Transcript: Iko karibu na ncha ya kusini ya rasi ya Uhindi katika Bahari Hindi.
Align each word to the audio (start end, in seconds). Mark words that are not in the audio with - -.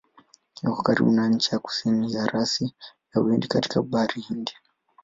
Iko 0.65 0.77
karibu 0.85 1.09
na 1.11 1.25
ncha 1.33 1.49
ya 1.55 1.59
kusini 1.65 2.05
ya 2.13 2.25
rasi 2.31 2.65
ya 3.11 3.21
Uhindi 3.21 3.47
katika 3.47 3.81
Bahari 3.81 4.21
Hindi. 4.27 4.53